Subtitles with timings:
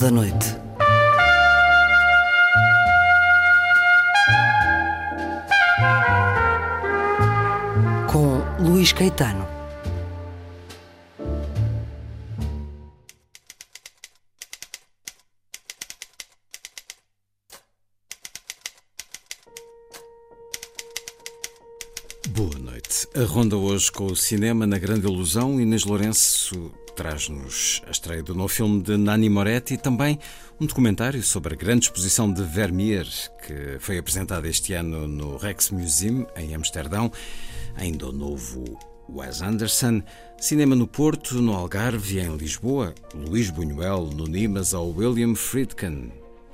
[0.00, 0.54] Da Noite.
[8.10, 9.46] Com Luís Caetano.
[22.28, 23.08] Boa noite.
[23.14, 25.58] A ronda hoje com o cinema na Grande Ilusão.
[25.58, 30.18] Inês Lourenço traz-nos a estreia do novo filme de Nani Moretti e também
[30.58, 33.06] um documentário sobre a grande exposição de Vermeer
[33.46, 37.12] que foi apresentada este ano no Rex Museum em Amsterdão.
[37.76, 38.78] Ainda o novo
[39.10, 40.02] Wes Anderson.
[40.38, 42.94] Cinema no Porto, no Algarve e em Lisboa.
[43.14, 46.10] Luís Buñuel no Nimas ao William Friedkin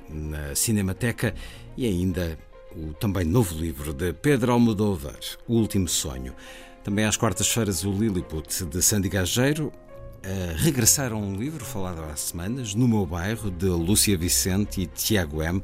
[0.09, 1.33] na Cinemateca
[1.77, 2.37] e ainda
[2.75, 6.35] o também novo livro de Pedro Almodóvar, O Último Sonho.
[6.83, 9.71] Também às quartas-feiras, o Lilliput de Sandy Gageiro.
[10.25, 14.87] A regressar a um livro falado há semanas, No Meu Bairro, de Lúcia Vicente e
[14.87, 15.61] Tiago M.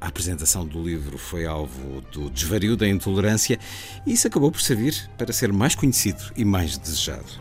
[0.00, 3.58] A apresentação do livro foi alvo do desvario da intolerância
[4.06, 7.38] e isso acabou por servir para ser mais conhecido e mais desejado.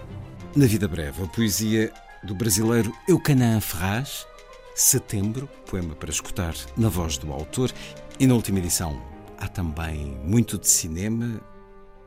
[0.53, 1.89] Na vida breve, a poesia
[2.21, 4.27] do brasileiro Eucanã Ferraz,
[4.75, 7.71] Setembro, poema para escutar na voz do autor,
[8.19, 9.01] e na última edição
[9.37, 11.39] há também muito de cinema,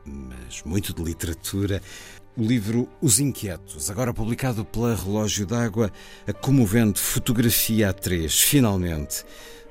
[0.05, 1.81] mas muito de literatura.
[2.37, 5.89] O livro Os Inquietos, agora publicado pela Relógio d'Água,
[6.27, 9.23] a comovente fotografia a três, finalmente,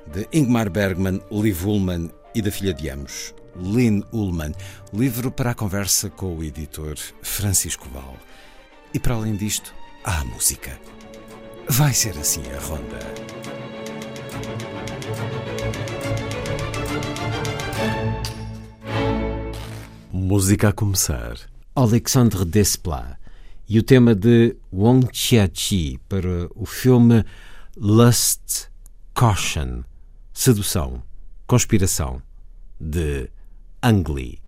[0.07, 4.51] de Ingmar Bergman, Liv Ullmann e da filha de ambos, Lynn Ullmann.
[4.91, 8.17] Livro para a conversa com o editor Francisco Val.
[8.91, 9.71] E para além disto,
[10.03, 10.79] há a música.
[11.69, 12.99] Vai ser assim a ronda.
[20.11, 21.54] Música a começar.
[21.75, 23.17] Alexandre Desplat
[23.67, 27.25] e o tema de Wong Chia-chi para o filme
[27.75, 28.69] Lust,
[29.13, 29.83] Caution,
[30.33, 31.03] Sedução,
[31.45, 32.21] Conspiração,
[32.79, 33.29] de
[33.81, 34.39] Ang Lee.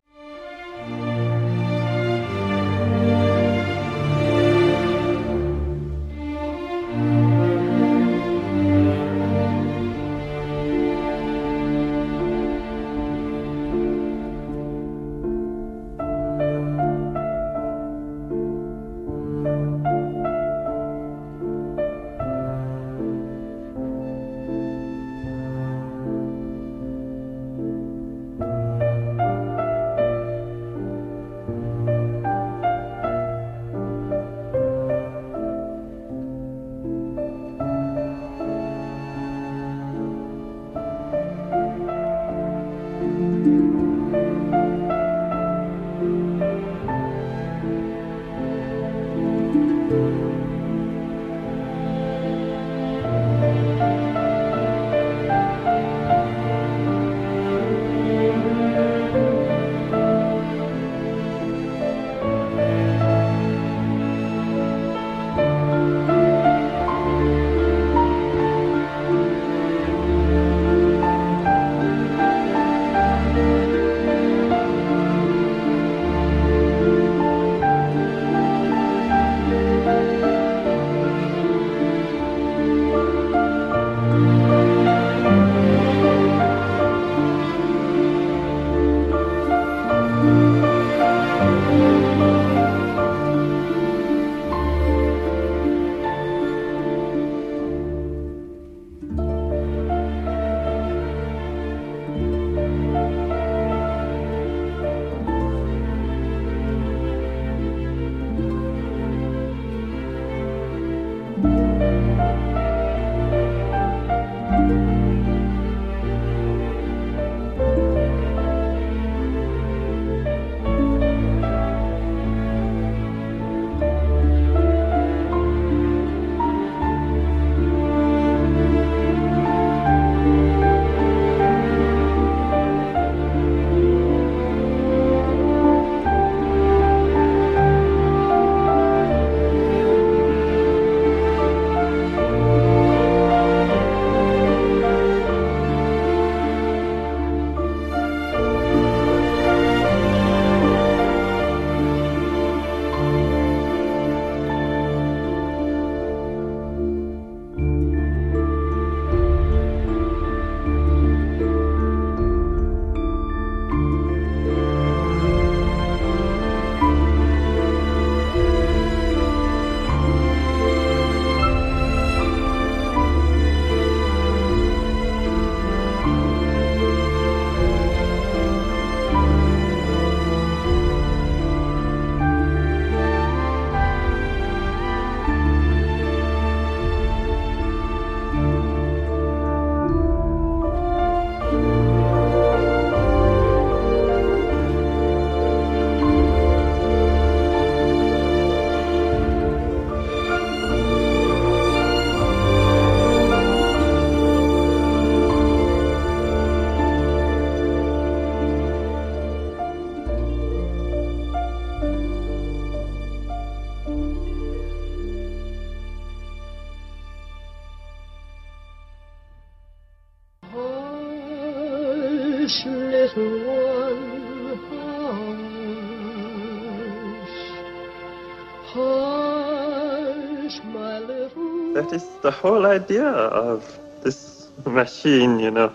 [232.27, 233.63] the whole idea of
[234.03, 235.71] this machine, you know.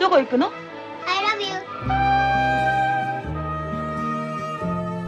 [0.00, 0.50] どこ行くの
[1.06, 1.54] I love you.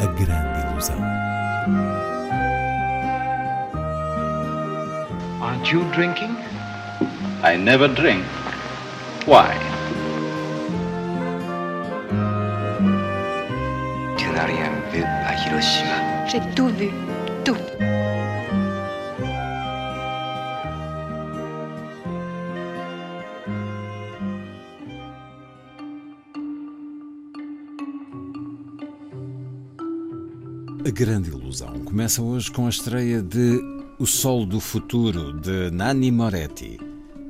[0.00, 0.96] A grande ilusão.
[5.42, 6.36] Aren't you drinking?
[7.42, 8.24] I never drink.
[9.26, 9.56] Why?
[14.16, 16.26] Tu n'as rien vu à Hiroshima.
[16.26, 16.90] J'ai tout vu.
[17.44, 17.56] Tout.
[30.89, 33.61] A Grande Ilusão começa hoje com a estreia de
[33.99, 36.79] O Sol do Futuro, de Nanni Moretti.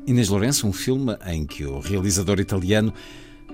[0.08, 2.94] Inês Lourenço, um filme em que o realizador italiano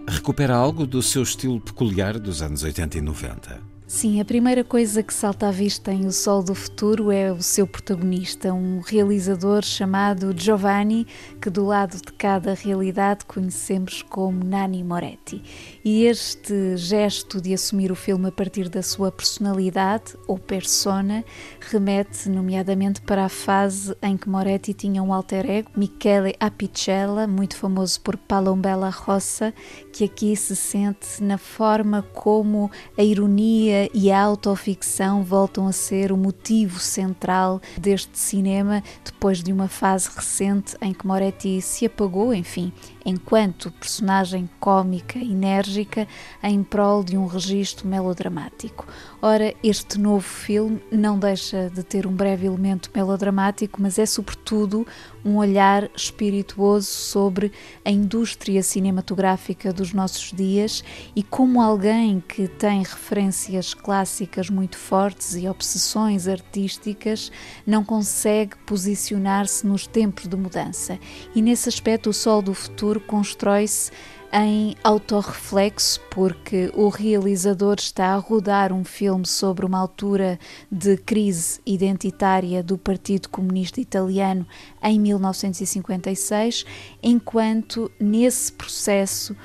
[0.08, 3.75] recupera algo do seu estilo peculiar dos anos 80 e 90.
[3.88, 7.40] Sim, a primeira coisa que salta à vista em O Sol do Futuro é o
[7.40, 11.06] seu protagonista, um realizador chamado Giovanni,
[11.40, 15.40] que do lado de cada realidade conhecemos como Nanni Moretti.
[15.86, 21.24] E este gesto de assumir o filme a partir da sua personalidade ou persona
[21.60, 27.56] remete, nomeadamente, para a fase em que Moretti tinha um alter ego, Michele Apicella, muito
[27.56, 29.54] famoso por Palombella Rossa,
[29.94, 36.12] que aqui se sente na forma como a ironia e a autoficção voltam a ser
[36.12, 42.34] o motivo central deste cinema depois de uma fase recente em que Moretti se apagou,
[42.34, 42.72] enfim,
[43.06, 46.08] enquanto personagem cômica enérgica
[46.42, 48.88] em prol de um registro melodramático.
[49.22, 54.86] Ora, este novo filme não deixa de ter um breve elemento melodramático, mas é sobretudo
[55.24, 57.52] um olhar espirituoso sobre
[57.84, 60.84] a indústria cinematográfica dos nossos dias
[61.16, 67.32] e como alguém que tem referências clássicas muito fortes e obsessões artísticas
[67.66, 71.00] não consegue posicionar-se nos tempos de mudança.
[71.34, 73.92] E nesse aspecto, o Sol do Futuro constrói-se
[74.34, 80.38] em autorreflexo, porque o realizador está a rodar um filme sobre uma altura
[80.70, 84.46] de crise identitária do Partido Comunista Italiano
[84.84, 86.66] em 1956,
[87.02, 89.36] enquanto nesse processo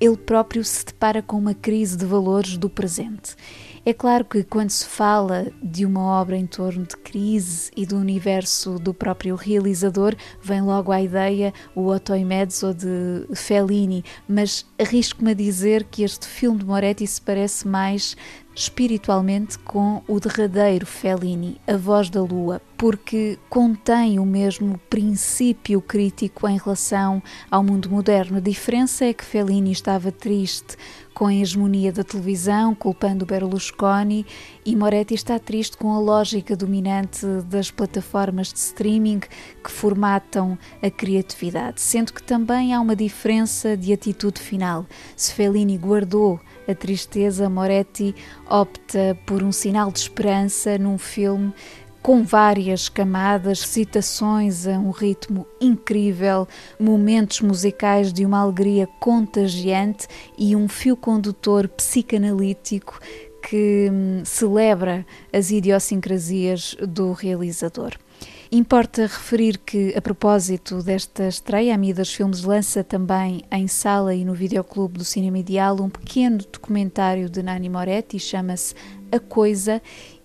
[0.00, 3.34] ele próprio se depara com uma crise de valores do presente.
[3.86, 7.98] É claro que quando se fala de uma obra em torno de crise e do
[7.98, 14.64] universo do próprio realizador, vem logo à ideia o Otto e Mezzo de Fellini, mas
[14.78, 18.16] arrisco-me a dizer que este filme de Moretti se parece mais
[18.54, 26.48] espiritualmente com o derradeiro Fellini, A Voz da Lua, porque contém o mesmo princípio crítico
[26.48, 28.36] em relação ao mundo moderno.
[28.36, 30.76] A diferença é que Fellini estava triste
[31.14, 34.26] com a hegemonia da televisão, culpando Berlusconi,
[34.66, 40.90] e Moretti está triste com a lógica dominante das plataformas de streaming que formatam a
[40.90, 44.84] criatividade, sendo que também há uma diferença de atitude final.
[45.16, 48.14] Se Fellini guardou a tristeza, Moretti
[48.48, 51.52] opta por um sinal de esperança num filme
[52.04, 56.46] com várias camadas, citações a um ritmo incrível,
[56.78, 60.06] momentos musicais de uma alegria contagiante
[60.36, 63.00] e um fio condutor psicanalítico
[63.48, 67.94] que hum, celebra as idiosincrasias do realizador.
[68.54, 74.24] Importa referir que, a propósito desta estreia, a Midas Filmes lança também em sala e
[74.24, 78.72] no videoclube do Cinema Ideal um pequeno documentário de Nani Moretti, chama-se
[79.10, 79.82] A Coisa,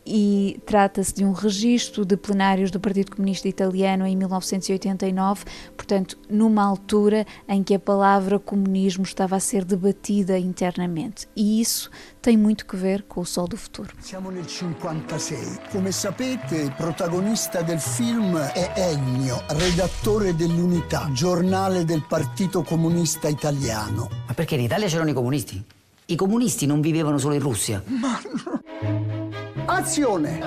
[0.09, 5.45] e trata-se de um registro de plenários do Partido Comunista Italiano em 1989,
[5.77, 11.27] portanto, numa altura em que a palavra comunismo estava a ser debatida internamente.
[11.35, 13.93] E isso tem muito que ver com o Sol do Futuro.
[13.99, 15.59] Siamo nel 56.
[15.71, 24.09] Come sapete, protagonista del film è Ennio, redattore dell'Unità, giornale del Partito Comunista Italiano.
[24.25, 25.63] Ma perché in Italia c'erano i comunisti?
[26.05, 27.83] I comunisti non vivevano solo in Russia.
[27.85, 29.48] Ma no.
[29.71, 30.39] Azione!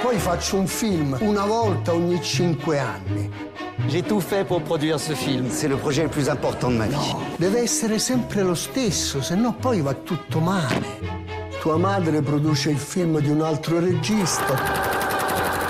[0.00, 3.30] Poi faccio un film una volta ogni cinque anni.
[3.88, 5.50] J'ai tout fait pour produire ce film.
[5.50, 6.94] C'est le projet le plus important de ma vie.
[6.94, 10.98] No, deve essere sempre lo stesso, se no poi va tutto male.
[11.60, 14.54] Tua madre produce il film di un altro regista.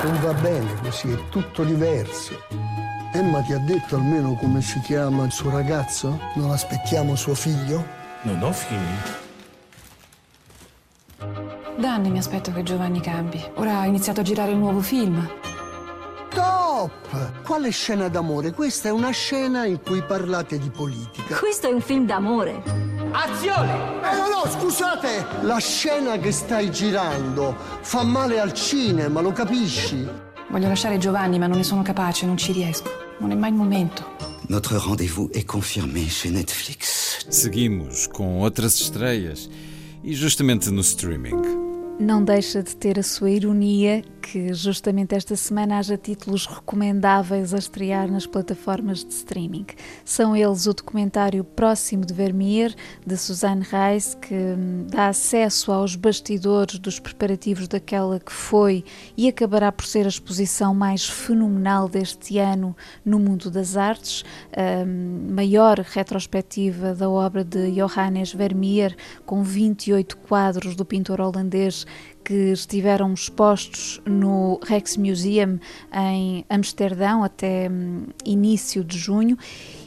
[0.04, 2.40] Non va bene così, è tutto diverso.
[3.12, 6.20] Emma ti ha detto almeno come si chiama il suo ragazzo?
[6.34, 7.84] Non aspettiamo suo figlio?
[8.22, 9.24] Non ho figli.
[11.76, 13.42] Da anni mi aspetto che Giovanni cambi.
[13.54, 15.28] Ora ha iniziato a girare un nuovo film.
[16.34, 16.66] No!
[16.76, 17.42] stop!
[17.42, 18.52] Quale scena d'amore?
[18.52, 21.36] Questa è una scena in cui parlate di politica.
[21.36, 22.62] Questo è un film d'amore.
[23.12, 23.72] Azione!
[23.72, 25.24] Eh, no, no, scusate!
[25.42, 30.06] La scena che stai girando fa male al cinema, lo capisci?
[30.48, 32.90] Voglio lasciare Giovanni, ma non ne sono capace, non ci riesco.
[33.18, 34.14] Non è mai il momento.
[34.48, 37.26] Notre rendez-vous est confirmé chez Netflix.
[37.28, 39.48] Seguimos com outras estreias
[40.04, 41.65] e justamente no streaming.
[41.98, 47.58] Não deixa de ter a sua ironia que justamente esta semana haja títulos recomendáveis a
[47.58, 49.66] estrear nas plataformas de streaming.
[50.04, 52.74] São eles o documentário Próximo de Vermeer,
[53.06, 58.84] de Suzanne Reis, que hum, dá acesso aos bastidores dos preparativos daquela que foi
[59.16, 64.84] e acabará por ser a exposição mais fenomenal deste ano no mundo das artes, a
[64.84, 71.85] hum, maior retrospectiva da obra de Johannes Vermeer, com 28 quadros do pintor holandês
[72.26, 75.60] que estiveram expostos no Rijksmuseum
[75.92, 79.38] em Amsterdão até hum, início de junho.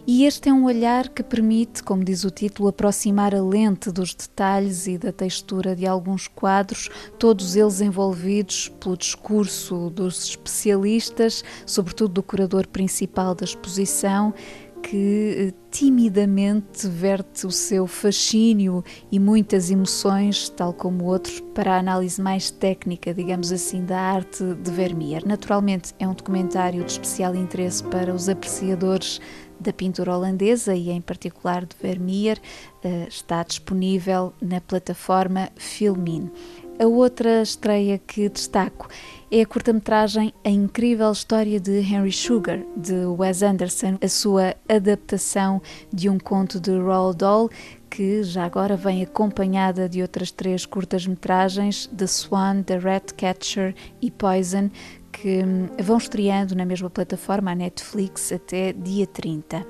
[0.07, 4.13] E este é um olhar que permite, como diz o título, aproximar a lente dos
[4.15, 12.13] detalhes e da textura de alguns quadros, todos eles envolvidos pelo discurso dos especialistas, sobretudo
[12.13, 14.33] do curador principal da exposição,
[14.81, 21.79] que eh, timidamente verte o seu fascínio e muitas emoções, tal como outros, para a
[21.79, 25.25] análise mais técnica, digamos assim, da arte de Vermeer.
[25.25, 29.21] Naturalmente, é um documentário de especial interesse para os apreciadores
[29.59, 32.39] da pintura holandesa e, em particular, de Vermeer.
[32.83, 36.31] Eh, está disponível na plataforma Filmin.
[36.79, 38.87] A outra estreia que destaco
[39.31, 45.61] é a curta-metragem A Incrível História de Henry Sugar, de Wes Anderson, a sua adaptação
[45.93, 47.49] de um conto de Roald Dahl,
[47.91, 54.71] que já agora vem acompanhada de outras três curtas-metragens, The Swan, The Ratcatcher e Poison,
[55.11, 59.63] que hum, vão estreando na mesma plataforma, a Netflix, até dia 30.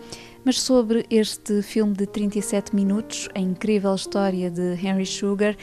[0.45, 5.57] Mas sobre este filme de 37 minutos, A Incrível História de Henry Sugar,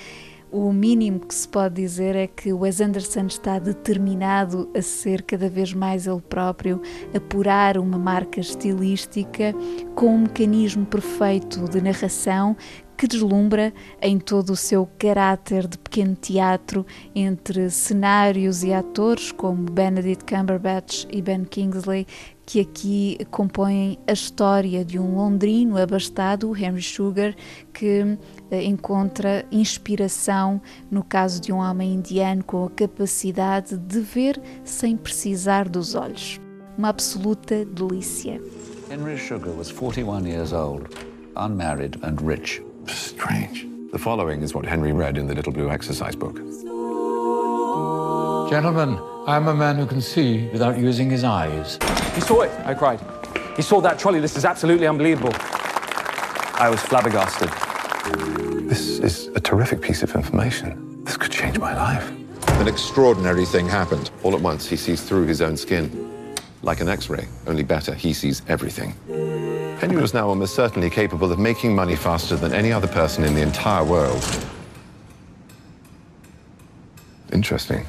[0.56, 5.50] o mínimo que se pode dizer é que Wes Anderson está determinado a ser cada
[5.50, 6.80] vez mais ele próprio,
[7.14, 9.52] apurar uma marca estilística
[9.94, 12.56] com um mecanismo perfeito de narração
[12.96, 19.70] que deslumbra em todo o seu caráter de pequeno teatro entre cenários e atores como
[19.70, 22.06] Benedict Cumberbatch e Ben Kingsley,
[22.46, 27.34] que aqui compõem a história de um londrino abastado, Henry Sugar,
[27.74, 28.16] que
[28.50, 30.60] encontra inspiração
[30.90, 36.40] no caso de um homem indiano com a capacidade de ver sem precisar dos olhos.
[36.76, 38.40] Uma absoluta delícia.
[38.90, 40.88] Henry Sugar was 41 years old,
[41.36, 42.62] unmarried and rich.
[42.86, 43.66] Strange.
[43.92, 46.36] The following is what Henry read in the Little Blue Exercise Book.
[48.48, 51.78] Gentlemen, I am a man who can see without using his eyes.
[52.14, 53.00] He saw it, I cried.
[53.56, 54.20] He saw that trolley.
[54.20, 55.32] This is absolutely unbelievable.
[56.58, 57.65] I was flabbergasted.
[58.68, 61.02] This is a terrific piece of information.
[61.04, 62.10] This could change my life.
[62.60, 64.10] An extraordinary thing happened.
[64.22, 66.34] All at once, he sees through his own skin.
[66.62, 68.94] Like an X-ray, only better, he sees everything.
[69.78, 73.34] Henry was now almost certainly capable of making money faster than any other person in
[73.34, 74.24] the entire world.
[77.32, 77.86] Interesting.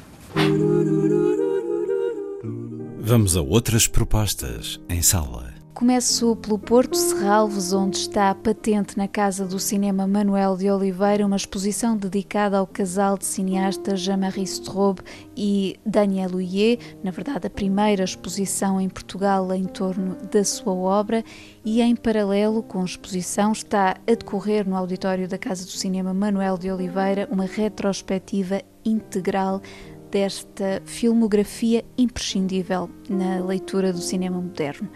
[3.00, 5.47] Vamos a outras propostas em sala.
[5.78, 11.36] Começo pelo Porto Serralves, onde está patente na Casa do Cinema Manuel de Oliveira uma
[11.36, 15.02] exposição dedicada ao casal de cineastas Jean-Marie Strobe
[15.36, 21.22] e Daniel Huyer, na verdade a primeira exposição em Portugal em torno da sua obra,
[21.64, 26.12] e em paralelo com a exposição está a decorrer no auditório da Casa do Cinema
[26.12, 29.62] Manuel de Oliveira uma retrospectiva integral
[30.10, 34.90] desta filmografia imprescindível na leitura do cinema moderno.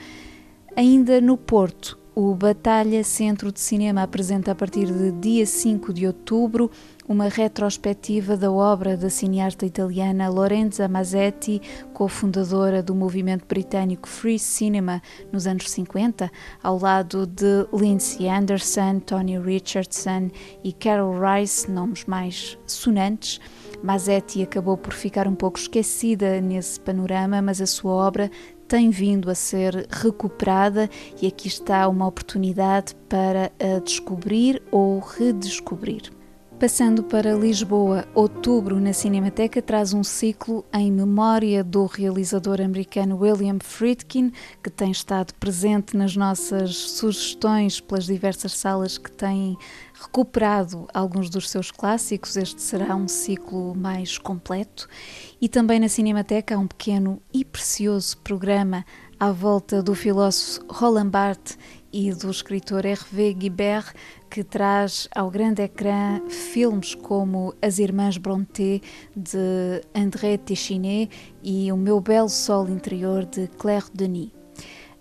[0.75, 6.07] Ainda no Porto, o Batalha Centro de Cinema apresenta a partir de dia 5 de
[6.07, 6.71] outubro
[7.07, 11.61] uma retrospectiva da obra da cineasta italiana Lorenza Mazzetti,
[11.93, 16.31] cofundadora do movimento britânico Free Cinema nos anos 50,
[16.62, 20.31] ao lado de Lindsay Anderson, Tony Richardson
[20.64, 23.41] e Carol Rice, nomes mais sonantes.
[23.83, 28.31] Mazzetti acabou por ficar um pouco esquecida nesse panorama, mas a sua obra
[28.73, 30.88] tem vindo a ser recuperada
[31.21, 36.11] e aqui está uma oportunidade para a descobrir ou redescobrir.
[36.59, 43.59] Passando para Lisboa, outubro na Cinemateca traz um ciclo em memória do realizador americano William
[43.61, 49.59] Friedkin, que tem estado presente nas nossas sugestões pelas diversas salas que têm
[49.93, 52.37] recuperado alguns dos seus clássicos.
[52.37, 54.88] Este será um ciclo mais completo.
[55.43, 58.85] E também na Cinemateca há um pequeno e precioso programa
[59.19, 61.59] à volta do filósofo Roland Barthes
[61.93, 63.93] e do escritor Hervé Guibert,
[64.31, 68.81] que traz ao grande ecrã filmes como As Irmãs Brontë,
[69.17, 71.09] de André Téchiné,
[71.43, 74.42] e O Meu Belo Sol Interior, de Claire Denis.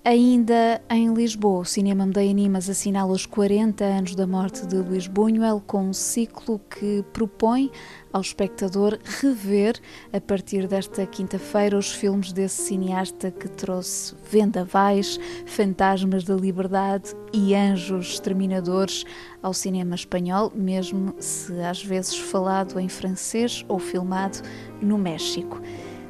[0.03, 5.05] Ainda em Lisboa, o Cinema Medeia Animas assinala os 40 anos da morte de Luís
[5.05, 7.69] Buñuel com um ciclo que propõe
[8.11, 9.79] ao espectador rever,
[10.11, 17.53] a partir desta quinta-feira, os filmes desse cineasta que trouxe vendavais, fantasmas da liberdade e
[17.53, 19.05] anjos exterminadores
[19.39, 24.39] ao cinema espanhol, mesmo se às vezes falado em francês ou filmado
[24.81, 25.61] no México.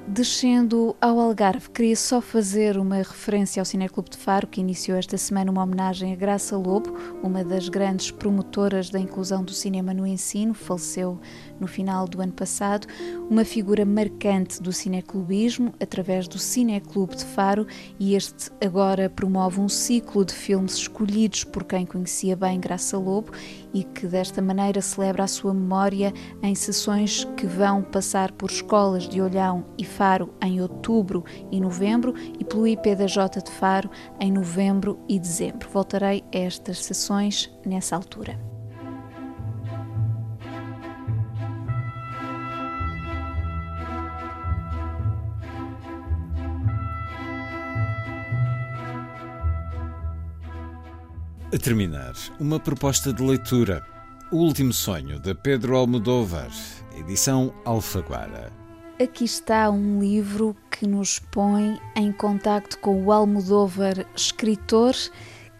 [0.07, 5.15] Descendo ao Algarve, queria só fazer uma referência ao Cineclube de Faro, que iniciou esta
[5.15, 10.05] semana uma homenagem a Graça Lobo, uma das grandes promotoras da inclusão do cinema no
[10.05, 11.19] ensino, faleceu
[11.59, 12.87] no final do ano passado,
[13.29, 17.67] uma figura marcante do cineclubismo através do Cineclube de Faro
[17.99, 23.31] e este agora promove um ciclo de filmes escolhidos por quem conhecia bem Graça Lobo
[23.73, 29.07] e que desta maneira celebra a sua memória em sessões que vão passar por escolas
[29.07, 34.99] de Olhão e Faro em outubro e novembro e pelo IPDJ de Faro em novembro
[35.07, 35.69] e dezembro.
[35.69, 38.50] Voltarei a estas sessões nessa altura.
[51.53, 53.85] A terminar, uma proposta de leitura.
[54.31, 56.49] O Último Sonho, de Pedro Almodóvar,
[56.97, 58.53] edição Alfaguara.
[58.97, 64.95] Aqui está um livro que nos põe em contacto com o Almodóvar escritor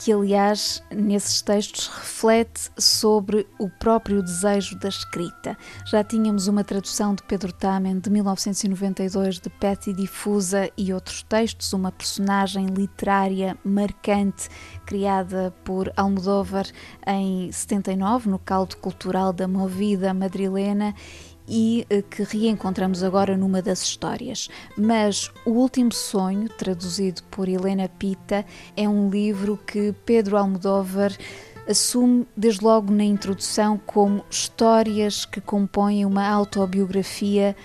[0.04, 5.56] que, aliás, nesses textos reflete sobre o próprio desejo da escrita.
[5.86, 11.72] Já tínhamos uma tradução de Pedro Tamen de 1992 de Petty Difusa e outros textos,
[11.72, 14.50] uma personagem literária marcante
[14.88, 16.66] criada por Almodóvar
[17.06, 20.96] em 79 no caldo cultural da Movida madrilena
[21.48, 24.50] e eh, que reencontramos agora numa das histórias.
[24.78, 31.12] Mas O Último Sonho, traduzido por Helena Pita, é um livro que Pedro Almodóvar
[31.68, 37.56] assume desde logo na introdução como histórias que compõem uma autobiografia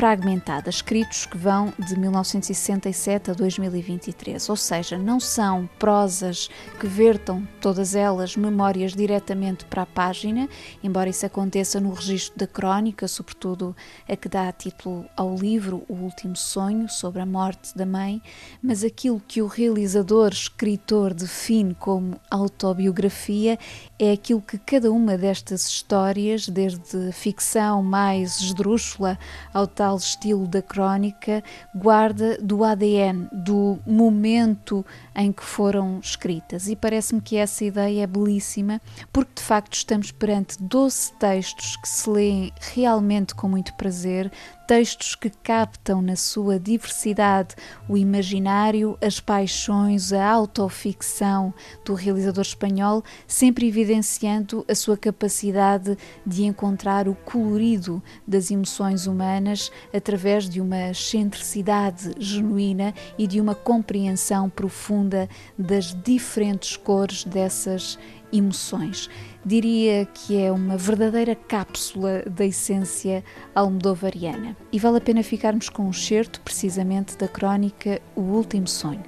[0.00, 6.48] fragmentada, escritos que vão de 1967 a 2023, ou seja, não são prosas
[6.80, 10.48] que vertam todas elas memórias diretamente para a página,
[10.82, 13.76] embora isso aconteça no registro da crónica, sobretudo
[14.08, 18.22] a que dá título ao livro O Último Sonho, sobre a morte da mãe,
[18.62, 23.58] mas aquilo que o realizador, escritor define como autobiografia
[23.98, 29.18] é aquilo que cada uma destas histórias, desde ficção mais esdrúxula
[29.52, 31.42] ao tal tal estilo da crónica,
[31.74, 34.86] guarda do ADN, do momento
[35.20, 36.68] em que foram escritas.
[36.68, 38.80] E parece-me que essa ideia é belíssima,
[39.12, 44.30] porque de facto estamos perante 12 textos que se leem realmente com muito prazer,
[44.70, 47.56] textos que captam na sua diversidade
[47.88, 51.52] o imaginário, as paixões, a autoficção
[51.84, 59.72] do realizador espanhol, sempre evidenciando a sua capacidade de encontrar o colorido das emoções humanas
[59.92, 65.09] através de uma excentricidade genuína e de uma compreensão profunda
[65.58, 67.98] das diferentes cores dessas
[68.32, 69.08] emoções.
[69.44, 74.56] Diria que é uma verdadeira cápsula da essência almodovariana.
[74.72, 79.02] E vale a pena ficarmos com um certo, precisamente, da crónica O Último Sonho.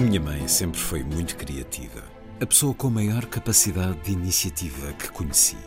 [0.00, 2.09] A minha mãe sempre foi muito criativa.
[2.42, 5.58] A pessoa com maior capacidade de iniciativa que conheci.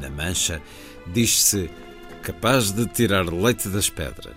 [0.00, 0.62] Na Mancha,
[1.12, 1.68] diz-se
[2.22, 4.36] capaz de tirar leite das pedras.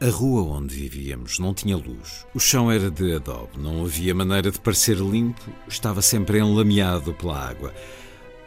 [0.00, 2.26] A rua onde vivíamos não tinha luz.
[2.34, 7.38] O chão era de adobe, não havia maneira de parecer limpo, estava sempre enlameado pela
[7.38, 7.72] água.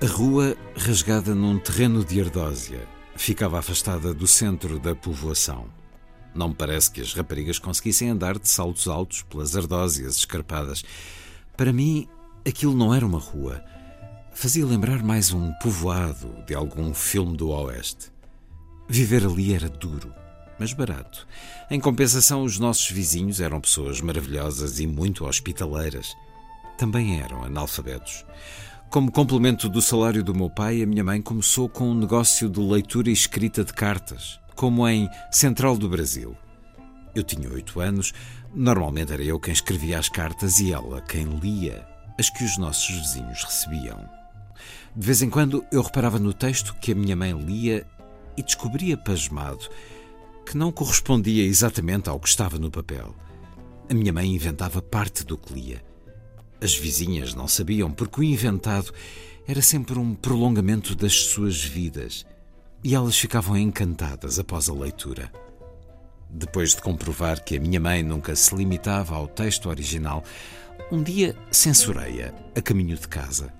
[0.04, 5.70] A rua, rasgada num terreno de ardósia, ficava afastada do centro da povoação.
[6.36, 10.84] Não me parece que as raparigas conseguissem andar de saltos altos pelas ardósias escarpadas.
[11.62, 12.08] Para mim,
[12.44, 13.64] aquilo não era uma rua
[14.34, 18.12] fazia lembrar mais um povoado de algum filme do Oeste.
[18.90, 20.12] Viver ali era duro,
[20.58, 21.28] mas barato.
[21.70, 26.16] Em compensação, os nossos vizinhos eram pessoas maravilhosas e muito hospitaleiras.
[26.80, 28.26] Também eram analfabetos.
[28.90, 32.60] Como complemento do salário do meu pai, a minha mãe começou com um negócio de
[32.60, 36.36] leitura e escrita de cartas, como em Central do Brasil.
[37.14, 38.14] Eu tinha oito anos,
[38.54, 41.86] normalmente era eu quem escrevia as cartas e ela quem lia
[42.18, 44.08] as que os nossos vizinhos recebiam.
[44.96, 47.86] De vez em quando eu reparava no texto que a minha mãe lia
[48.38, 49.70] e descobria pasmado
[50.46, 53.16] que não correspondia exatamente ao que estava no papel.
[53.90, 55.84] A minha mãe inventava parte do que lia.
[56.62, 58.94] As vizinhas não sabiam, porque o inventado
[59.48, 62.26] era sempre um prolongamento das suas vidas
[62.84, 65.32] e elas ficavam encantadas após a leitura.
[66.34, 70.24] Depois de comprovar que a minha mãe nunca se limitava ao texto original,
[70.90, 73.54] um dia censurei-a a caminho de casa.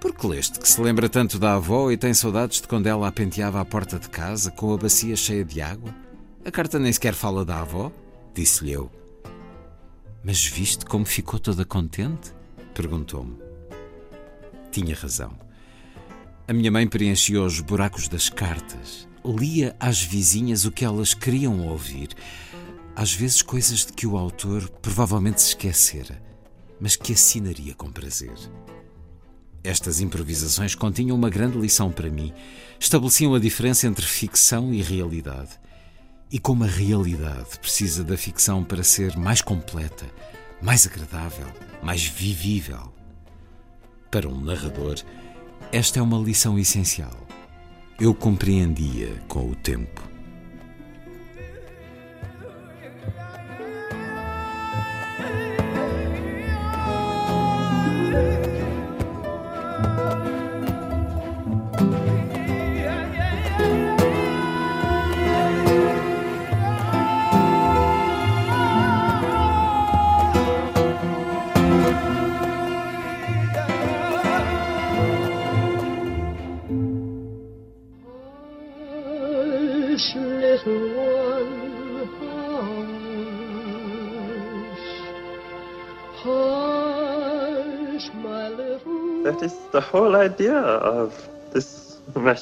[0.00, 3.06] Por que leste que se lembra tanto da avó e tem saudades de quando ela
[3.06, 5.94] a penteava à porta de casa com a bacia cheia de água?
[6.44, 7.92] A carta nem sequer fala da avó,
[8.34, 8.90] disse-lhe eu.
[10.24, 12.32] Mas viste como ficou toda contente?
[12.74, 13.36] perguntou-me.
[14.72, 15.38] Tinha razão.
[16.48, 21.66] A minha mãe preenchia os buracos das cartas, lia às vizinhas o que elas queriam
[21.68, 22.08] ouvir,
[22.94, 26.20] às vezes coisas de que o autor provavelmente se esquecera,
[26.80, 28.36] mas que assinaria com prazer.
[29.62, 32.32] Estas improvisações continham uma grande lição para mim.
[32.78, 35.50] Estabeleciam a diferença entre ficção e realidade.
[36.32, 40.06] E como a realidade precisa da ficção para ser mais completa,
[40.62, 41.46] mais agradável,
[41.82, 42.94] mais vivível.
[44.10, 44.96] Para um narrador,
[45.70, 47.26] esta é uma lição essencial.
[48.00, 50.09] Eu compreendia com o tempo.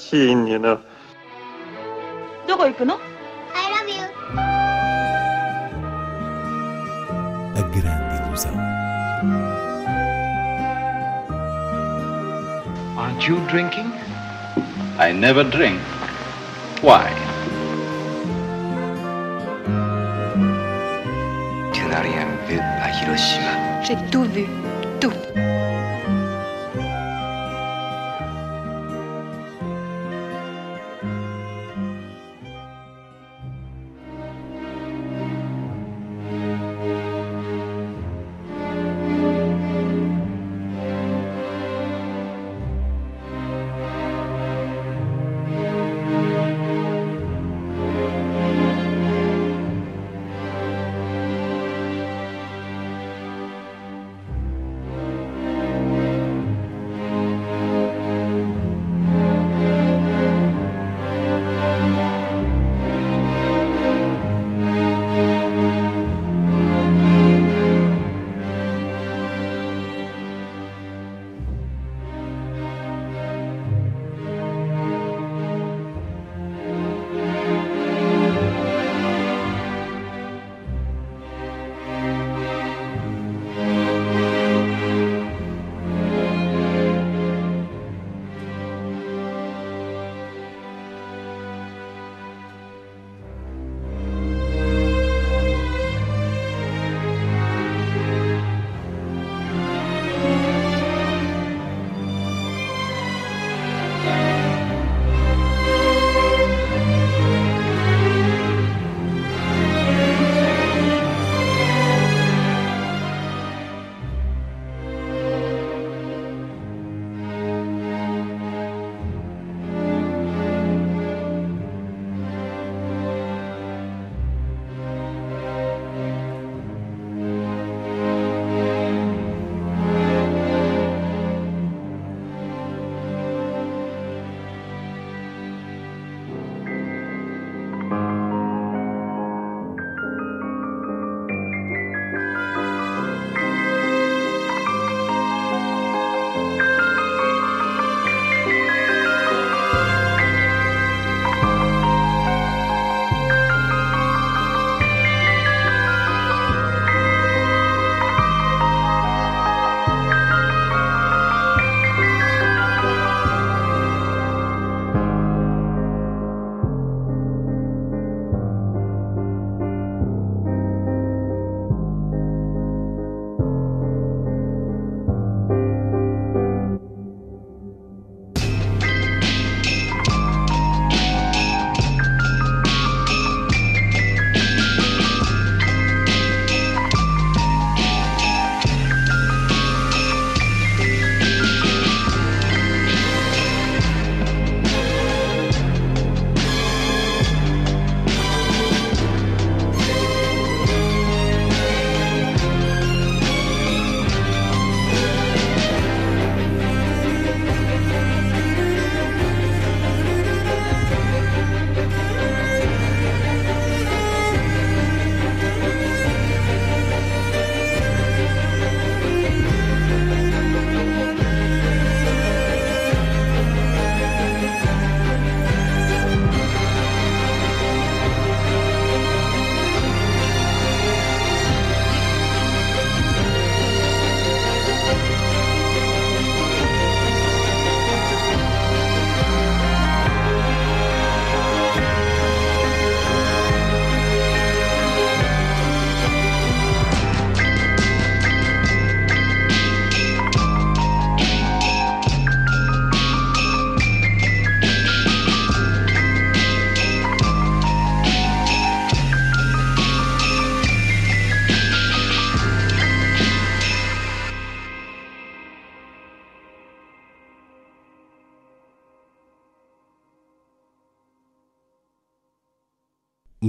[0.08, 0.80] machine, you know.
[2.48, 4.04] どこ行くの I love you.
[7.56, 8.54] A grande ilusão.
[12.98, 13.92] Aren't you drinking?
[14.98, 15.80] I never drink.
[16.82, 17.10] Why?
[21.74, 23.84] Tu n'as rien vu à Hiroshima.
[23.84, 24.46] J'ai tout vu.
[25.00, 25.14] Tout.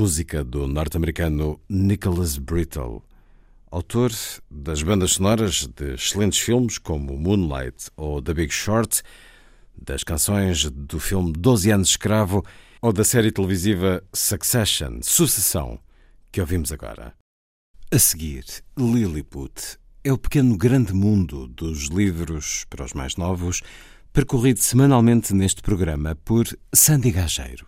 [0.10, 3.04] Música do norte-americano Nicholas Brittle,
[3.70, 4.12] autor
[4.50, 9.04] das bandas sonoras de excelentes filmes como Moonlight ou The Big Short,
[9.80, 12.44] das canções do filme Doze Anos Escravo
[12.82, 15.80] ou da série televisiva Succession, Sucessão,
[16.32, 17.14] que ouvimos agora.
[17.92, 18.46] A seguir,
[18.76, 23.62] Lilliput é o pequeno grande mundo dos livros para os mais novos,
[24.12, 27.68] percorrido semanalmente neste programa por Sandy Gageiro.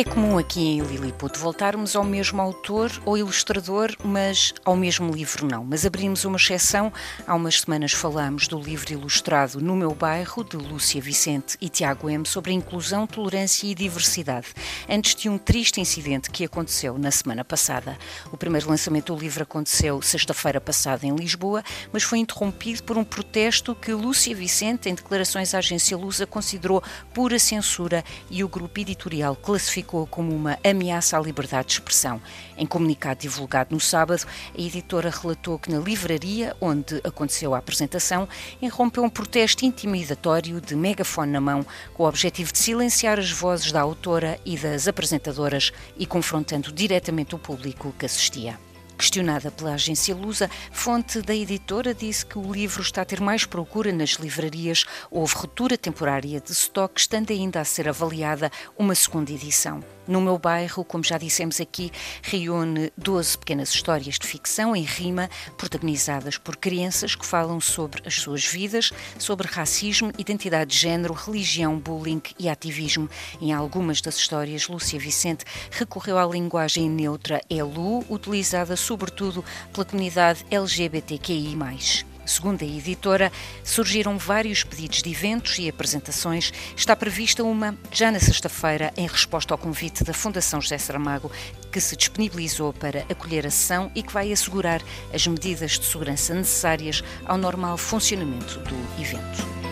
[0.00, 5.46] É comum aqui em Lilliput voltarmos ao mesmo autor ou ilustrador, mas ao mesmo livro
[5.46, 5.62] não.
[5.62, 6.90] Mas abrimos uma exceção.
[7.26, 12.08] Há umas semanas falámos do livro ilustrado No Meu Bairro, de Lúcia Vicente e Tiago
[12.08, 14.46] M, sobre inclusão, tolerância e diversidade,
[14.88, 17.98] antes de um triste incidente que aconteceu na semana passada.
[18.32, 23.04] O primeiro lançamento do livro aconteceu sexta-feira passada em Lisboa, mas foi interrompido por um
[23.04, 26.82] protesto que Lúcia Vicente, em declarações à agência Lusa, considerou
[27.12, 32.20] pura censura e o grupo editorial classificou como uma ameaça à liberdade de expressão.
[32.56, 34.24] Em comunicado divulgado no sábado,
[34.56, 38.28] a editora relatou que na livraria onde aconteceu a apresentação,
[38.62, 43.72] irrompeu um protesto intimidatório de megafone na mão, com o objetivo de silenciar as vozes
[43.72, 48.69] da autora e das apresentadoras e confrontando diretamente o público que assistia.
[49.00, 53.46] Questionada pela agência Lusa, fonte da editora disse que o livro está a ter mais
[53.46, 54.84] procura nas livrarias.
[55.10, 59.82] Houve ruptura temporária de estoque, estando ainda a ser avaliada uma segunda edição.
[60.06, 65.30] No meu bairro, como já dissemos aqui, reúne 12 pequenas histórias de ficção em rima,
[65.56, 71.78] protagonizadas por crianças que falam sobre as suas vidas, sobre racismo, identidade de género, religião,
[71.78, 73.08] bullying e ativismo.
[73.40, 80.44] Em algumas das histórias, Lúcia Vicente recorreu à linguagem neutra ELU, utilizada sobretudo pela comunidade
[80.50, 82.09] LGBTQI.
[82.30, 83.32] Segundo a editora,
[83.64, 86.52] surgiram vários pedidos de eventos e apresentações.
[86.76, 91.28] Está prevista uma já na sexta-feira, em resposta ao convite da Fundação José Saramago,
[91.72, 94.80] que se disponibilizou para acolher a sessão e que vai assegurar
[95.12, 99.69] as medidas de segurança necessárias ao normal funcionamento do evento.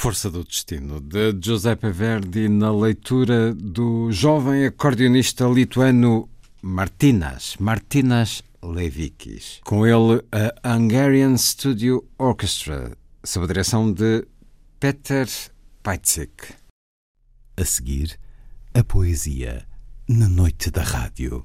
[0.00, 6.26] Força do Destino, de Giuseppe Verdi, na leitura do jovem acordeonista lituano
[6.62, 9.60] Martinas, Martinas Levikis.
[9.62, 10.24] Com ele,
[10.62, 14.26] a Hungarian Studio Orchestra, sob a direção de
[14.80, 15.28] Peter
[15.82, 16.54] Pajcik.
[17.58, 18.18] A seguir,
[18.72, 19.66] a poesia
[20.08, 21.44] na noite da rádio.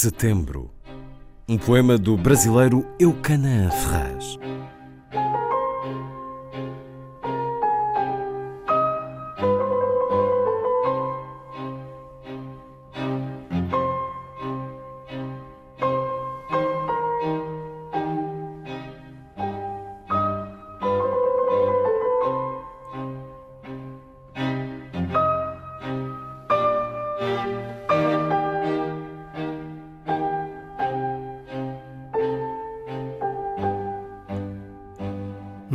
[0.00, 0.70] Setembro.
[1.48, 4.17] Um poema do brasileiro Eucana Ferraz.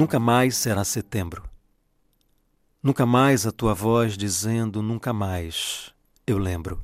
[0.04, 1.50] Nunca mais será setembro.
[2.84, 5.94] Nunca mais a tua voz dizendo nunca mais
[6.28, 6.84] eu lembro.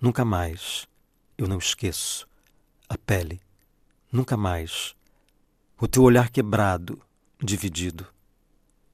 [0.00, 0.86] Nunca mais
[1.36, 2.28] eu não esqueço.
[2.88, 3.40] A pele.
[4.12, 4.94] Nunca mais.
[5.80, 7.02] O teu olhar quebrado,
[7.42, 8.06] dividido.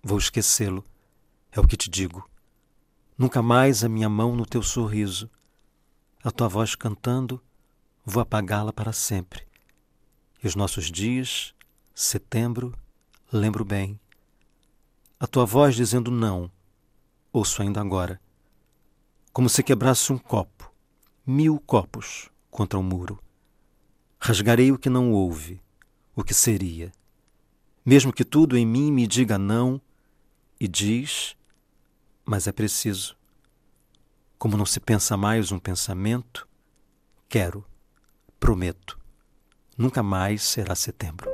[0.03, 0.82] Vou esquecê-lo,
[1.53, 2.26] é o que te digo.
[3.18, 5.30] Nunca mais a minha mão no teu sorriso.
[6.24, 7.42] A tua voz cantando,
[8.07, 9.47] vou apagá-la para sempre.
[10.42, 11.55] E os nossos dias,
[11.95, 12.74] setembro,
[13.35, 13.99] lembro bem.
[15.18, 16.51] A tua voz dizendo não,
[17.32, 18.20] ouço ainda agora.
[19.32, 20.72] Como se quebrasse um copo,
[21.26, 23.18] mil copos contra o muro.
[24.20, 25.61] Rasgarei o que não houve,
[26.14, 26.93] o que seria.
[27.85, 29.80] Mesmo que tudo em mim me diga não,
[30.61, 31.37] e diz,
[32.24, 33.16] mas é preciso.
[34.39, 36.49] Como não se pensa mais um pensamento,
[37.28, 37.64] quero,
[38.39, 38.99] prometo,
[39.76, 41.34] nunca mais será setembro.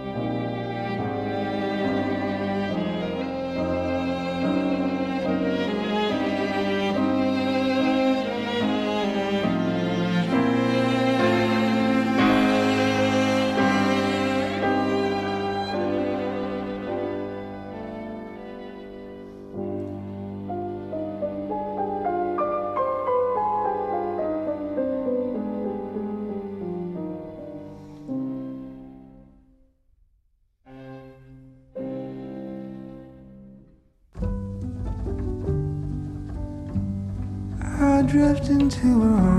[38.11, 39.30] Drift into her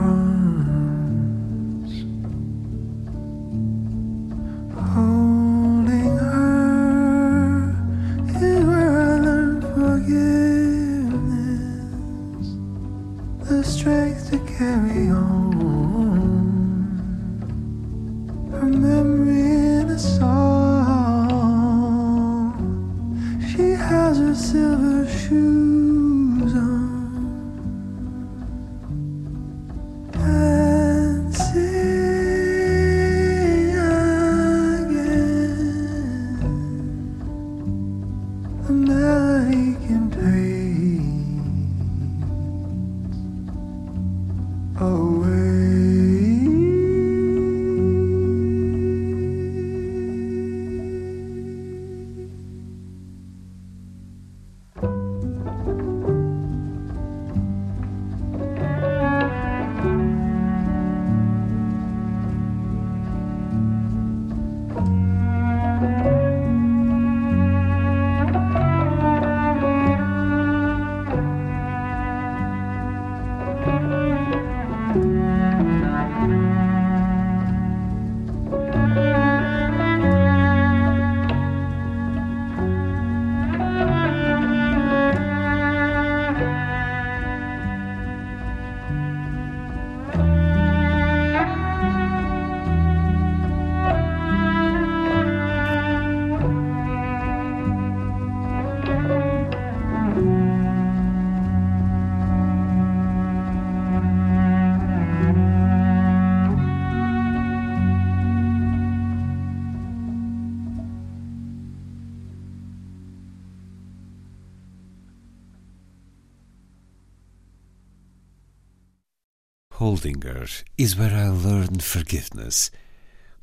[120.03, 122.73] Holdinger is where I learned forgiveness.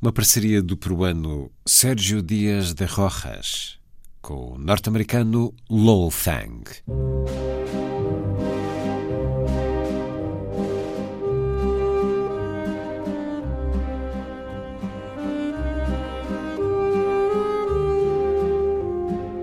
[0.01, 3.79] Uma parceria do peruano Sérgio Dias de Rojas
[4.21, 6.63] com o norte-americano Lowell Fang.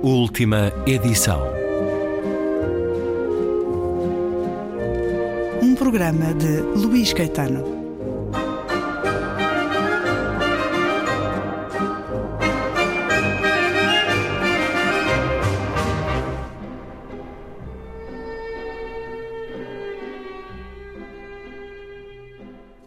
[0.03, 1.66] Última edição.
[5.77, 7.63] Programa de Luís Caetano.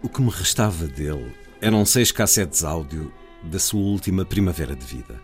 [0.01, 1.31] O que me restava dele
[1.61, 3.13] eram seis cassetes áudio
[3.43, 5.21] da sua última primavera de vida.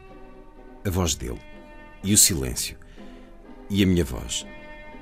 [0.86, 1.42] A voz dele,
[2.04, 2.78] e o silêncio,
[3.72, 4.46] e a minha voz,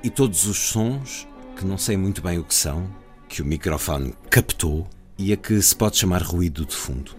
[0.02, 2.88] e todos os sons que não sei muito bem o que são,
[3.28, 7.12] que o microfone captou e a que se pode chamar ruído de fundo.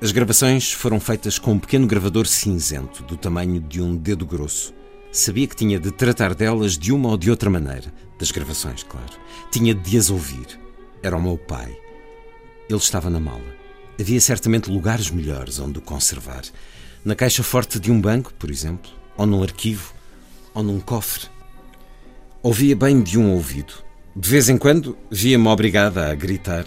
[0.00, 4.74] As gravações foram feitas com um pequeno gravador cinzento, do tamanho de um dedo grosso.
[5.10, 9.14] Sabia que tinha de tratar delas de uma ou de outra maneira, das gravações, claro.
[9.50, 10.60] Tinha de as ouvir.
[11.02, 11.74] Era o meu pai.
[12.68, 13.56] Ele estava na mala.
[13.98, 16.42] Havia certamente lugares melhores onde o conservar.
[17.04, 19.94] Na caixa forte de um banco, por exemplo, ou num arquivo,
[20.52, 21.28] ou num cofre.
[22.42, 23.72] Ouvia bem de um ouvido.
[24.14, 26.64] De vez em quando via-me obrigada a gritar,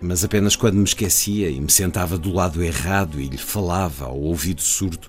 [0.00, 4.18] mas apenas quando me esquecia e me sentava do lado errado e lhe falava ao
[4.18, 5.08] ouvido surdo.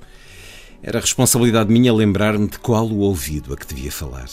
[0.81, 4.27] Era responsabilidade minha lembrar-me de qual o ouvido a que devia falar.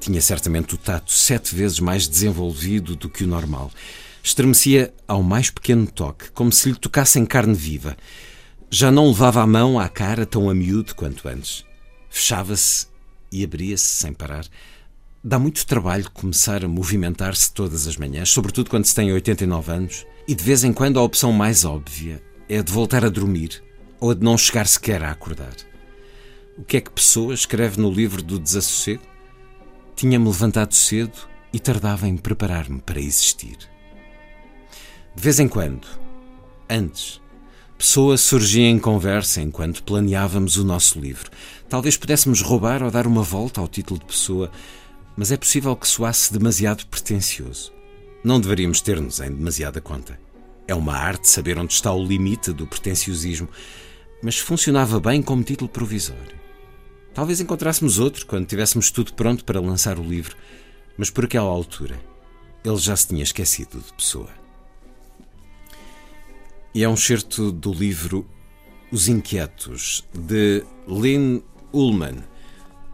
[0.00, 3.70] Tinha certamente o tato sete vezes mais desenvolvido do que o normal.
[4.22, 7.96] Estremecia ao mais pequeno toque, como se lhe tocassem carne viva.
[8.70, 11.64] Já não levava a mão à cara tão a miúdo quanto antes.
[12.08, 12.89] Fechava-se
[13.30, 14.44] e abria-se sem parar.
[15.22, 20.06] Dá muito trabalho começar a movimentar-se todas as manhãs, sobretudo quando se tem 89 anos,
[20.26, 23.62] e de vez em quando a opção mais óbvia é a de voltar a dormir
[24.00, 25.54] ou a de não chegar sequer a acordar.
[26.56, 29.02] O que é que Pessoa escreve no livro do Desassossego?
[29.94, 33.58] Tinha-me levantado cedo e tardava em preparar-me para existir.
[35.14, 35.86] De vez em quando,
[36.68, 37.19] antes,
[37.80, 41.30] Pessoa surgia em conversa enquanto planeávamos o nosso livro.
[41.66, 44.50] Talvez pudéssemos roubar ou dar uma volta ao título de Pessoa,
[45.16, 47.72] mas é possível que soasse demasiado pretencioso.
[48.22, 50.20] Não deveríamos ter-nos em demasiada conta.
[50.68, 53.48] É uma arte saber onde está o limite do pretenciosismo,
[54.22, 56.38] mas funcionava bem como título provisório.
[57.14, 60.36] Talvez encontrássemos outro quando tivéssemos tudo pronto para lançar o livro,
[60.98, 61.98] mas por aquela altura
[62.62, 64.39] ele já se tinha esquecido de pessoa.
[66.72, 68.24] E é um certo do livro
[68.92, 71.40] Os Inquietos, de Lynn
[71.72, 72.22] Ullman,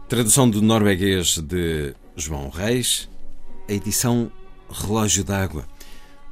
[0.09, 3.07] tradução do norueguês de João Reis,
[3.69, 4.31] a edição
[4.67, 5.67] Relógio d'Água.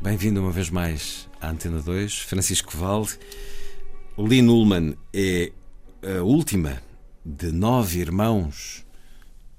[0.02, 3.20] Bem-vindo uma vez mais à Antena 2, Francisco Valde.
[4.18, 5.52] Lynn Ullman é
[6.02, 6.82] a última
[7.24, 8.84] de nove irmãos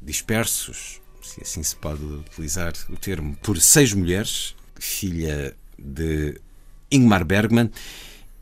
[0.03, 6.41] dispersos, se assim se pode utilizar o termo, por seis mulheres, filha de
[6.91, 7.71] Ingmar Bergman.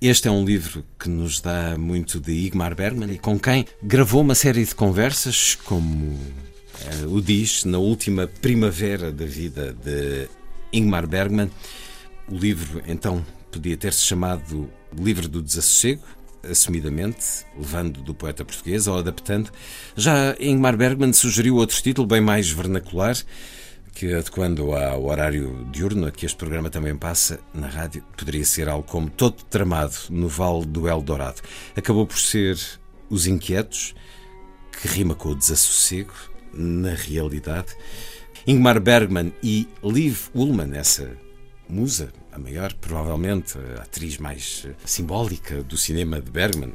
[0.00, 4.20] Este é um livro que nos dá muito de Ingmar Bergman e com quem gravou
[4.20, 6.18] uma série de conversas, como
[6.84, 10.28] eh, o diz, na última primavera da vida de
[10.72, 11.50] Ingmar Bergman.
[12.28, 16.04] O livro, então, podia ter-se chamado Livro do Desassossego,
[16.50, 19.50] assumidamente, levando do poeta português ou adaptando.
[19.96, 23.16] Já Ingmar Bergman sugeriu outro título bem mais vernacular,
[23.94, 28.68] que adequando ao horário diurno a que este programa também passa na rádio, poderia ser
[28.68, 31.40] algo como Todo Tramado no Vale do Eldorado.
[31.76, 32.58] Acabou por ser
[33.08, 33.94] Os Inquietos,
[34.72, 36.12] que rima com o desassossego,
[36.52, 37.74] na realidade.
[38.46, 41.16] Ingmar Bergman e Liv Ullmann, essa
[41.68, 46.72] musa, a maior, provavelmente, a atriz mais simbólica do cinema de Bergman,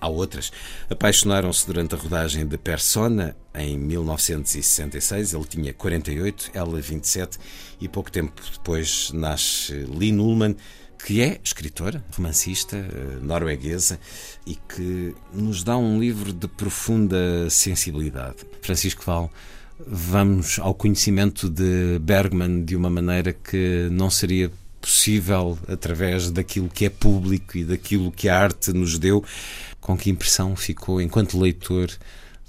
[0.00, 0.52] há outras,
[0.88, 5.34] apaixonaram-se durante a rodagem de Persona em 1966.
[5.34, 7.38] Ele tinha 48, ela 27,
[7.80, 10.56] e pouco tempo depois nasce Lynn Ullman,
[11.04, 12.76] que é escritora, romancista
[13.22, 13.98] norueguesa
[14.46, 18.36] e que nos dá um livro de profunda sensibilidade.
[18.60, 19.30] Francisco Val,
[19.86, 26.84] vamos ao conhecimento de Bergman de uma maneira que não seria possível através daquilo que
[26.84, 29.24] é público e daquilo que a arte nos deu.
[29.88, 31.88] Com que impressão ficou enquanto leitor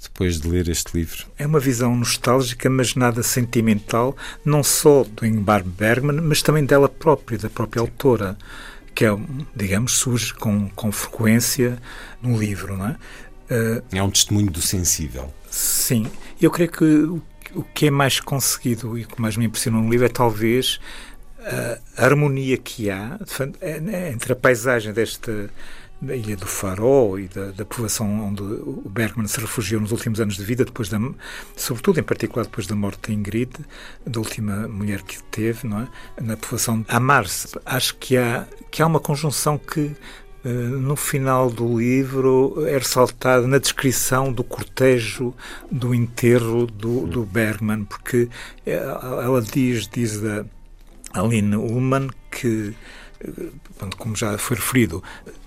[0.02, 1.24] depois de ler este livro?
[1.38, 4.14] É uma visão nostálgica, mas nada sentimental,
[4.44, 8.36] não só do Ingmar Bergman, mas também dela própria, da própria autora,
[8.94, 9.18] que é,
[9.56, 11.78] digamos, surge com, com frequência
[12.20, 12.96] no livro, não é?
[13.50, 15.32] Uh, é um testemunho do sensível.
[15.50, 16.08] Sim,
[16.42, 17.22] eu creio que o
[17.52, 20.78] o que é mais conseguido e o que mais me impressionou no livro é talvez
[21.96, 23.18] a harmonia que há
[23.60, 25.50] é, entre a paisagem desta
[26.00, 30.20] da Ilha do Faro e da, da povoação onde o Bergman se refugiou nos últimos
[30.20, 30.98] anos de vida, depois da,
[31.56, 33.50] sobretudo em particular depois da morte de Ingrid,
[34.06, 35.88] da última mulher que teve, não é?
[36.20, 37.58] na povoação Amar-se.
[37.66, 39.94] Acho que há, que há uma conjunção que
[40.42, 45.34] Uh, no final do livro é ressaltada na descrição do cortejo
[45.70, 48.26] do enterro do, do Bergman, porque
[48.64, 50.46] ela diz, diz a
[51.12, 52.74] Aline Ullman que
[53.96, 55.02] como já foi referido,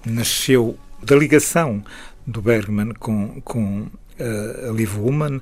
[0.06, 1.84] nasceu da ligação
[2.26, 3.82] do Bergman com, com
[4.20, 5.42] uh, a Liv Ullmann,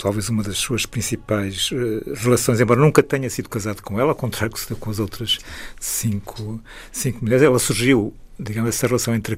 [0.00, 4.16] talvez uma das suas principais uh, relações, embora nunca tenha sido casado com ela, ao
[4.16, 5.38] contrário que se deu com as outras
[5.78, 6.60] cinco,
[6.90, 7.42] cinco mulheres.
[7.42, 9.36] Ela surgiu, digamos, essa relação entre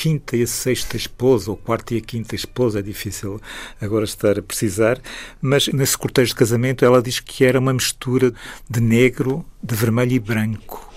[0.00, 3.38] quinta e a sexta esposa, ou quarta e a quinta esposa, é difícil
[3.78, 4.98] agora estar a precisar,
[5.42, 8.32] mas nesse cortejo de casamento ela diz que era uma mistura
[8.68, 10.90] de negro, de vermelho e branco.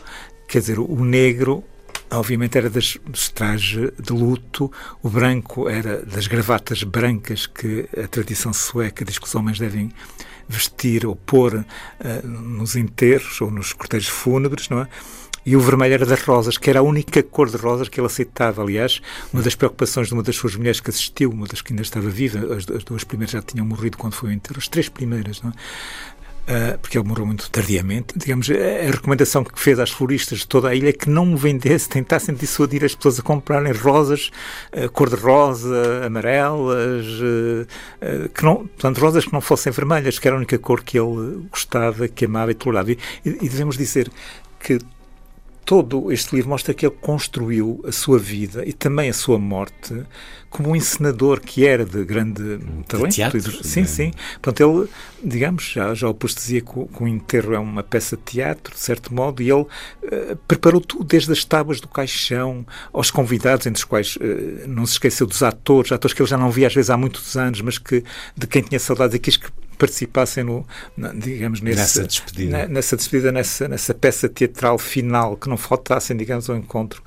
[0.48, 1.66] Quer dizer, o negro
[2.10, 2.98] obviamente era das,
[3.34, 9.28] trajes de luto, o branco era das gravatas brancas que a tradição sueca diz que
[9.28, 9.92] os homens devem
[10.48, 14.88] vestir ou pôr uh, nos enterros ou nos cortejos fúnebres, não é?
[15.46, 18.08] E o vermelho era das rosas, que era a única cor de rosas que ele
[18.08, 18.62] aceitava.
[18.62, 19.02] Aliás,
[19.34, 22.10] uma das preocupações de uma das suas mulheres que assistiu, uma das que ainda estava
[22.10, 25.52] viva, as, as duas primeiras já tinham morrido quando foi enterro, as três primeiras, não
[25.52, 25.54] é?
[26.44, 28.18] Uh, porque ele morreu muito tardiamente.
[28.18, 31.88] Digamos, a recomendação que fez às floristas de toda a ilha é que não vendesse,
[31.88, 34.30] tentassem dissuadir as pessoas a comprarem rosas
[34.74, 40.38] uh, cor-de-rosa, amarelas, uh, que não, portanto, rosas que não fossem vermelhas, que era a
[40.38, 42.92] única cor que ele gostava, que amava e tolerava.
[42.92, 44.12] E, e devemos dizer
[44.60, 44.80] que
[45.66, 50.04] todo este livro mostra que ele construiu a sua vida e também a sua morte
[50.54, 53.10] como um encenador que era de grande talento.
[53.10, 53.88] De teatro, sim, né?
[53.88, 54.12] sim.
[54.40, 54.90] Portanto, ele,
[55.24, 58.80] digamos, já, já o dizia que, que o enterro é uma peça de teatro, de
[58.80, 59.68] certo modo, e ele uh,
[60.48, 64.94] preparou tudo, desde as tábuas do caixão aos convidados, entre os quais uh, não se
[64.94, 67.80] esqueceu dos atores, atores que ele já não via às vezes há muitos anos, mas
[67.80, 68.04] que
[68.38, 70.66] de quem tinha saudades e quis que participassem no,
[71.16, 76.50] digamos, nesse, nessa despedida, nessa, despedida nessa, nessa peça teatral final, que não faltassem, digamos,
[76.50, 77.02] ao encontro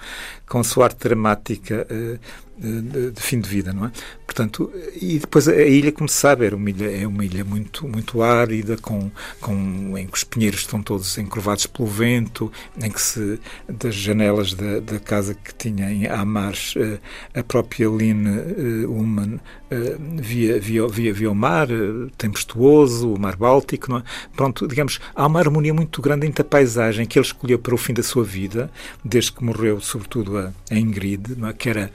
[0.48, 2.18] com a sua arte dramática uh,
[2.56, 3.92] de, de, fim de vida, não é?
[4.24, 7.86] Portanto, e depois a ilha, como se sabe, era uma ilha, é uma ilha muito,
[7.86, 12.50] muito árida, com, com, em que os pinheiros estão todos encurvados pelo vento,
[12.82, 13.38] em que se,
[13.68, 16.98] das janelas da, da casa que tinha em Amars, eh,
[17.38, 19.40] a própria Line Ullman
[19.70, 21.68] eh, via, via, via, via o mar
[22.16, 24.02] tempestuoso, o mar Báltico, não é?
[24.34, 27.78] Pronto, digamos, há uma harmonia muito grande entre a paisagem que ele escolheu para o
[27.78, 28.70] fim da sua vida,
[29.04, 31.52] desde que morreu, sobretudo, a, a Ingrid, não é?
[31.52, 31.90] que era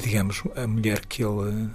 [0.00, 1.70] digamos, a mulher que ele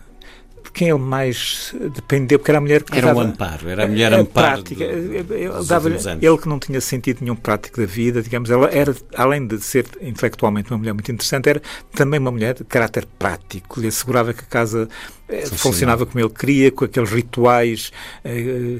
[0.65, 3.85] de quem ele mais dependeu, porque era a mulher que era dava, um amparo, era
[3.85, 7.79] a mulher a, amparo prática, do, ele, dava, ele que não tinha sentido nenhum prático
[7.79, 11.61] da vida, digamos, ela era, além de ser intelectualmente uma mulher muito interessante, era
[11.93, 14.89] também uma mulher de caráter prático, lhe assegurava que a casa
[15.29, 17.91] eh, funcionava como ele queria, com aqueles rituais
[18.23, 18.79] eh,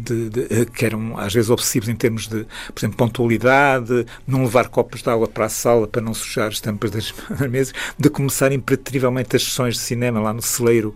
[0.00, 4.42] de, de, eh, que eram às vezes obsessivos em termos de, por exemplo, pontualidade, não
[4.44, 7.14] levar copos de água para a sala para não sujar as tampas das
[7.50, 10.94] mesas, de começar imperativamente as sessões de cinema lá no celeiro,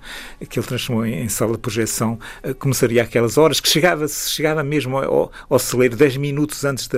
[0.49, 4.63] que ele transformou em, em sala de projeção, uh, começaria aquelas horas, que chegava, chegava
[4.63, 6.89] mesmo ao, ao celeiro 10 minutos antes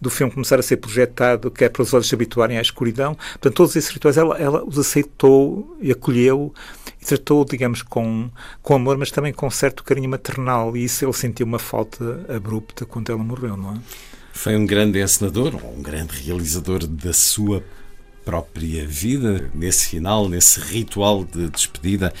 [0.00, 3.14] do filme começar a ser projetado, que é para os olhos se habituarem à escuridão.
[3.14, 6.52] Portanto, todos esses rituais ela, ela os aceitou e acolheu
[7.00, 8.28] e tratou, digamos, com,
[8.62, 12.84] com amor, mas também com certo carinho maternal, e isso ele sentiu uma falta abrupta
[12.84, 13.78] quando ela morreu, não é?
[14.32, 17.64] Foi um grande encenador, um grande realizador da sua
[18.24, 22.12] própria vida, nesse final, nesse ritual de despedida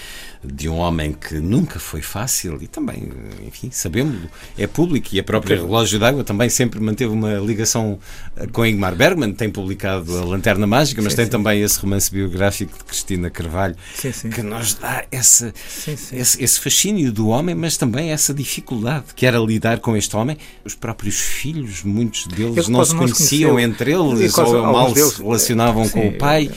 [0.42, 3.10] de um homem que nunca foi fácil e também,
[3.46, 4.16] enfim, sabemos,
[4.56, 7.98] é público e a própria Relógio d'Água também sempre manteve uma ligação
[8.36, 11.30] eh, com Ingmar Bergman, tem publicado A Lanterna Mágica, mas sim, tem sim.
[11.30, 15.52] também esse romance biográfico de Cristina Carvalho sim, que nos dá esse,
[15.86, 20.38] esse, esse, fascínio do homem, mas também essa dificuldade que era lidar com este homem.
[20.64, 25.86] Os próprios filhos, muitos deles não se conheciam entre eles ou mal deles, se relacionavam
[25.88, 26.50] com o pai.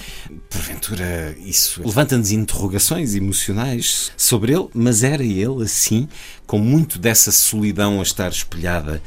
[0.50, 6.08] Porventura, isso levanta-nos interrogações emocionais sobre ele, mas era ele assim,
[6.46, 9.02] com muito dessa solidão a estar espelhada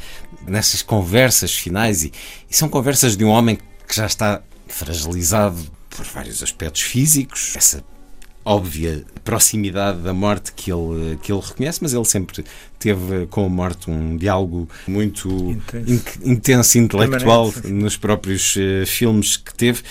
[0.46, 2.12] nessas conversas finais, e,
[2.50, 5.60] e são conversas de um homem que já está fragilizado
[5.90, 7.82] por vários aspectos físicos, essa
[8.46, 12.44] óbvia proximidade da morte que ele, que ele reconhece, mas ele sempre
[12.78, 19.52] teve com a morte um diálogo muito intenso, intenso intelectual nos próprios uh, filmes que
[19.52, 19.82] teve.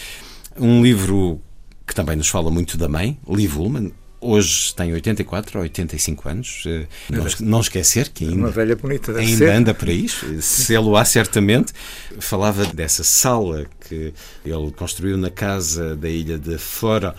[0.58, 1.42] Um livro
[1.86, 3.92] que também nos fala muito da mãe, Liv Ullmann,
[4.26, 6.64] Hoje tem 84 ou 85 anos.
[6.66, 9.50] Eh, não, não esquecer que ainda, uma velha bonita, ainda ser.
[9.50, 11.72] anda por aí, se ele o há certamente.
[12.20, 14.14] Falava dessa sala que
[14.44, 17.16] ele construiu na casa da ilha de Fora.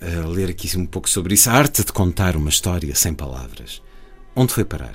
[0.00, 1.50] A ler aqui um pouco sobre isso.
[1.50, 3.82] A arte de contar uma história sem palavras.
[4.34, 4.94] Onde foi parar?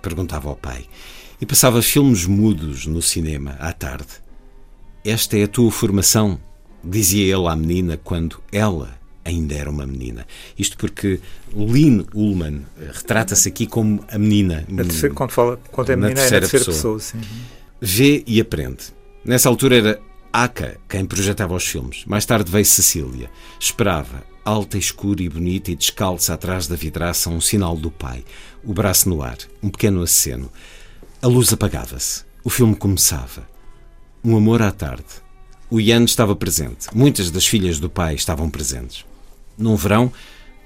[0.00, 0.86] Perguntava ao pai.
[1.40, 4.08] E passava filmes mudos no cinema à tarde.
[5.04, 6.40] Esta é a tua formação,
[6.84, 8.99] dizia ele à menina quando ela
[9.30, 10.26] ainda era uma menina.
[10.58, 11.20] Isto porque
[11.54, 12.62] Lynn Ullman
[12.92, 14.66] retrata-se aqui como a menina.
[14.76, 16.96] Terceira, quando, fala, quando é menina, é na terceira pessoa.
[16.98, 17.22] pessoa
[17.80, 18.84] Vê e aprende.
[19.24, 20.00] Nessa altura era
[20.32, 22.04] Aka quem projetava os filmes.
[22.06, 23.30] Mais tarde veio Cecília.
[23.58, 28.24] Esperava, alta, escura e bonita e descalça atrás da vidraça, um sinal do pai.
[28.62, 30.50] O braço no ar, um pequeno aceno.
[31.22, 32.24] A luz apagava-se.
[32.44, 33.48] O filme começava.
[34.22, 35.04] Um amor à tarde.
[35.70, 36.88] O Ian estava presente.
[36.92, 39.04] Muitas das filhas do pai estavam presentes.
[39.60, 40.10] Num verão,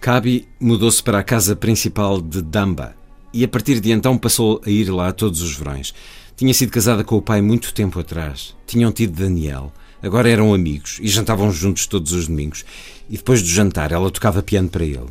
[0.00, 2.94] Kabi mudou-se para a casa principal de Damba
[3.32, 5.92] e a partir de então passou a ir lá todos os verões.
[6.36, 8.54] Tinha sido casada com o pai muito tempo atrás.
[8.64, 9.72] Tinham tido Daniel.
[10.00, 12.64] Agora eram amigos e jantavam juntos todos os domingos.
[13.10, 15.06] E depois do jantar, ela tocava piano para ele.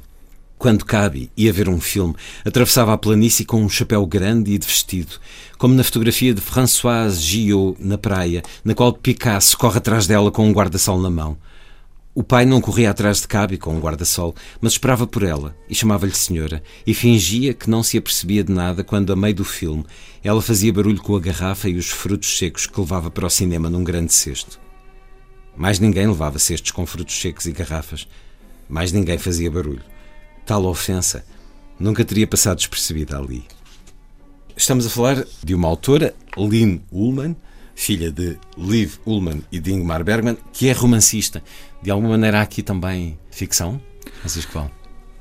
[0.57, 2.15] Quando Kabi ia ver um filme,
[2.45, 5.15] atravessava a planície com um chapéu grande e de vestido,
[5.57, 10.47] como na fotografia de Françoise Gillot na praia, na qual Picasso corre atrás dela com
[10.47, 11.37] um guarda-sol na mão.
[12.15, 15.73] O pai não corria atrás de Cabe com um guarda-sol, mas esperava por ela e
[15.73, 19.83] chamava-lhe senhora e fingia que não se apercebia de nada quando, a meio do filme,
[20.23, 23.67] ela fazia barulho com a garrafa e os frutos secos que levava para o cinema
[23.67, 24.59] num grande cesto.
[25.57, 28.07] Mais ninguém levava cestos com frutos secos e garrafas.
[28.69, 29.83] Mais ninguém fazia barulho.
[30.45, 31.25] Tal ofensa
[31.79, 33.43] nunca teria passado despercebida ali.
[34.55, 37.35] Estamos a falar de uma autora, Lynn Ullman,
[37.75, 41.43] filha de Liv Ullman e de Ingmar Bergman, que é romancista.
[41.81, 43.81] De alguma maneira há aqui também ficção,
[44.21, 44.71] Francisco Val?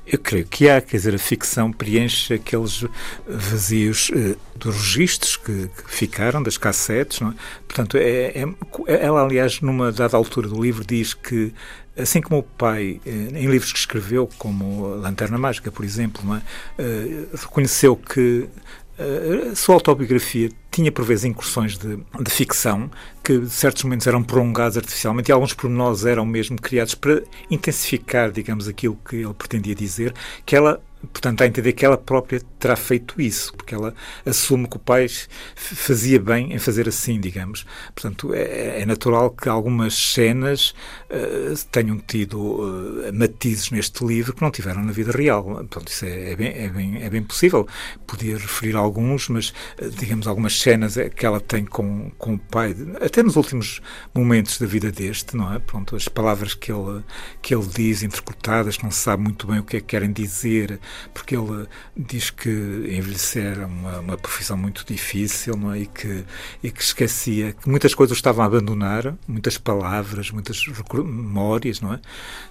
[0.05, 2.85] Eu creio que há, quer dizer, a ficção preenche aqueles
[3.25, 7.33] vazios uh, dos registros que, que, ficaram, das cassetes, não é?
[7.65, 8.45] Portanto, é, é,
[8.85, 11.53] ela, aliás, numa dada altura do livro, diz que,
[11.97, 16.81] assim como o pai, uh, em livros que escreveu, como Lanterna Mágica, por exemplo, é?
[16.81, 18.49] uh, reconheceu que
[18.97, 22.89] a sua autobiografia tinha por vezes incursões de, de ficção
[23.23, 28.67] que certos momentos eram prolongados artificialmente e alguns pormenores eram mesmo criados para intensificar, digamos,
[28.67, 30.13] aquilo que ele pretendia dizer,
[30.45, 30.81] que ela
[31.11, 33.93] Portanto, a entender que ela própria terá feito isso, porque ela
[34.25, 35.07] assume que o pai
[35.55, 37.65] fazia bem em fazer assim, digamos.
[37.93, 40.73] Portanto, é, é natural que algumas cenas
[41.09, 45.43] uh, tenham tido uh, matizes neste livro que não tiveram na vida real.
[45.43, 47.67] Portanto, isso é, é, bem, é, bem, é bem possível.
[48.07, 49.49] Podia referir alguns, mas,
[49.81, 53.81] uh, digamos, algumas cenas que ela tem com, com o pai, até nos últimos
[54.13, 55.59] momentos da vida deste, não é?
[55.59, 57.03] Pronto, as palavras que ele,
[57.41, 60.79] que ele diz, interpretadas, não se sabe muito bem o que é que querem dizer
[61.13, 65.79] porque ele diz que envelhecer é uma, uma profissão muito difícil não é?
[65.79, 66.23] e, que,
[66.63, 70.63] e que esquecia que muitas coisas estavam a abandonar, muitas palavras, muitas
[70.93, 71.99] memórias, não é?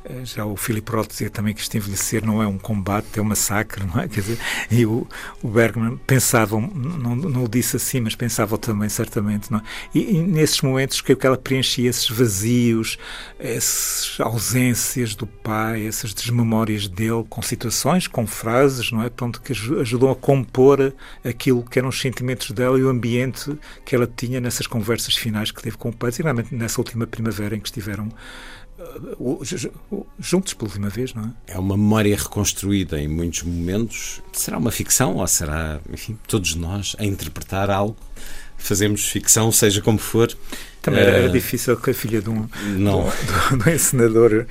[0.04, 3.22] Eh, já o Philip Roth dizia também que este envelhecer não é um combate, é
[3.22, 4.08] um massacre, não é?
[4.08, 4.38] Quer dizer,
[4.70, 5.06] e o,
[5.42, 9.62] o Bergman pensava, não, não o disse assim, mas pensava também, certamente, não é?
[9.94, 12.98] E, e nesses momentos que ela preenchia esses vazios,
[13.38, 19.10] essas ausências do pai, essas desmemórias dele com situações, com frases, não é?
[19.10, 23.94] Pronto, que ajudam a compor aquilo que eram os sentimentos dela e o ambiente que
[23.94, 27.60] ela tinha nessas conversas finais que teve com o pai, e nessa última primavera em
[27.60, 28.08] que estiveram
[29.18, 31.54] uh, juntos pela última vez, não é?
[31.54, 34.22] É uma memória reconstruída em muitos momentos.
[34.32, 37.96] Será uma ficção ou será, enfim, todos nós a interpretar algo?
[38.62, 40.34] Fazemos ficção, seja como for.
[40.82, 42.44] Também era, uh, difícil que a filha de um,
[42.76, 43.04] não.
[43.04, 44.46] De, de, de um encenador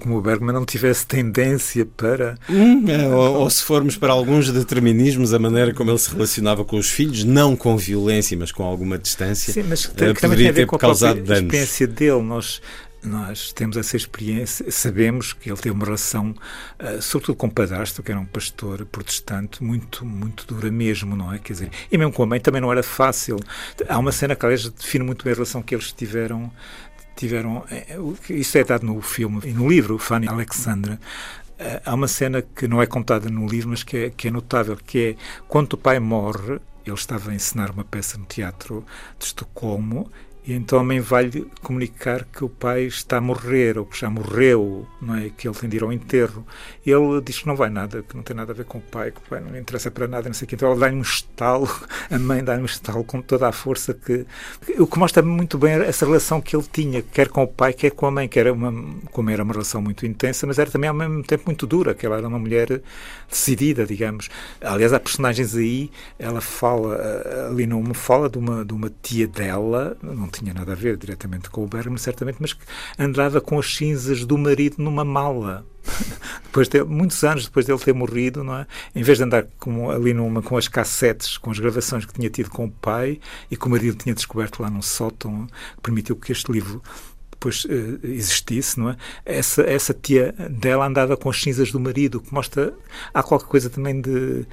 [0.00, 2.36] como o Bergman não tivesse tendência para.
[2.48, 6.64] Hum, é, ou, ou, se formos para alguns determinismos, a maneira como ele se relacionava
[6.64, 10.38] com os filhos, não com violência, mas com alguma distância, Sim, mas que, que também
[10.38, 11.30] tem a ver com a própria danos.
[11.30, 12.22] experiência dele.
[12.22, 12.60] Nós
[13.02, 18.02] nós temos essa experiência, sabemos que ele teve uma relação, uh, sobretudo com o padrasto,
[18.02, 21.38] que era um pastor protestante, muito, muito dura mesmo, não é?
[21.38, 23.36] Quer dizer, e mesmo com a mãe também não era fácil.
[23.88, 26.52] Há uma cena que, aliás, define muito bem a relação que eles tiveram.
[27.16, 27.96] tiveram eh,
[28.30, 31.00] isso é dado no filme e no livro, Fanny Alexandra.
[31.58, 34.30] Uh, há uma cena que não é contada no livro, mas que é, que é
[34.30, 35.16] notável, que é
[35.48, 38.84] quando o pai morre, ele estava a encenar uma peça no teatro
[39.18, 40.10] de Estocolmo
[40.44, 44.08] E então a mãe vai-lhe comunicar que o pai está a morrer, ou que já
[44.08, 45.30] morreu, não é?
[45.30, 46.46] que ele tem de ir ao enterro.
[46.84, 49.10] Ele diz que não vai nada, que não tem nada a ver com o pai,
[49.10, 50.54] que o pai não lhe interessa para nada, não sei o quê.
[50.54, 51.68] Então ela dá-lhe um estalo,
[52.10, 54.26] a mãe dá-lhe um estalo com toda a força que.
[54.78, 57.90] O que mostra muito bem essa relação que ele tinha, quer com o pai, quer
[57.90, 58.72] com a mãe, que era uma,
[59.12, 62.06] como era uma relação muito intensa, mas era também ao mesmo tempo muito dura, que
[62.06, 62.80] ela era uma mulher
[63.30, 64.28] decidida, digamos.
[64.60, 69.26] Aliás, há personagens aí, ela fala, eh, ali numa fala de uma, de uma tia
[69.26, 72.64] dela, não tinha nada a ver diretamente com o Bergman, certamente, mas que
[72.98, 75.64] andava com as cinzas do marido numa mala.
[76.44, 78.66] depois de, muitos anos depois dele ter morrido, não é?
[78.94, 82.28] Em vez de andar com, ali numa, com as cassetes, com as gravações que tinha
[82.28, 83.20] tido com o pai
[83.50, 86.82] e que o marido tinha descoberto lá num sótão, que permitiu que este livro
[87.40, 88.96] depois uh, existisse, não é?
[89.24, 92.74] Essa, essa tia dela andava com as cinzas do marido, que mostra.
[93.14, 94.46] Há qualquer coisa também de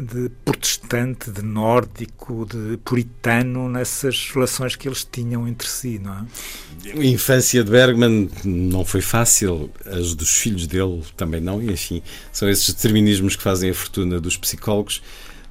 [0.00, 6.26] de protestante, de nórdico, de puritano nessas relações que eles tinham entre si, não é?
[6.92, 12.02] A infância de Bergman não foi fácil, as dos filhos dele também não, e enfim,
[12.30, 15.02] são esses determinismos que fazem a fortuna dos psicólogos.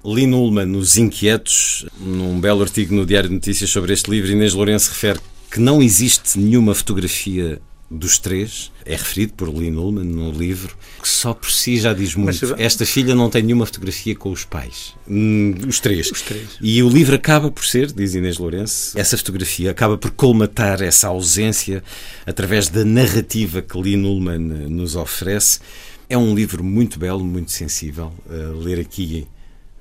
[0.04, 4.54] Lynn Ullman, Os Inquietos, num belo artigo no Diário de Notícias sobre este livro, Inês
[4.54, 5.20] Lourenço refere
[5.56, 11.08] que não existe nenhuma fotografia dos três, é referido por Lynn Ullman no livro, que
[11.08, 12.46] só por si já diz muito.
[12.50, 14.94] Mas, Esta filha não tem nenhuma fotografia com os pais.
[15.10, 16.12] Hum, os, três.
[16.12, 16.58] os três.
[16.60, 21.08] E o livro acaba por ser, diz Inês Lourenço, essa fotografia acaba por colmatar essa
[21.08, 21.82] ausência
[22.26, 25.62] através da narrativa que Lynn Ullman nos oferece.
[26.10, 28.12] É um livro muito belo, muito sensível.
[28.30, 29.26] A ler aqui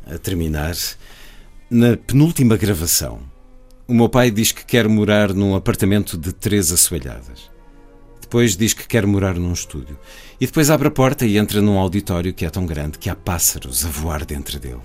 [0.07, 0.77] a terminar.
[1.69, 3.34] Na penúltima gravação,
[3.87, 7.51] o meu pai diz que quer morar num apartamento de três assoalhadas.
[8.21, 9.99] Depois diz que quer morar num estúdio.
[10.41, 13.15] E depois abre a porta e entra num auditório que é tão grande que há
[13.15, 14.81] pássaros a voar dentro dele.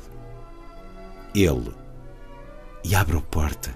[1.34, 1.72] Ele.
[2.84, 3.76] E abre a porta.